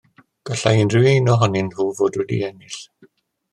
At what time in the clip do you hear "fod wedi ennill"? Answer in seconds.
2.01-2.83